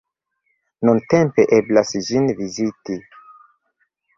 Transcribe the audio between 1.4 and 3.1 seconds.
eblas ĝin viziti.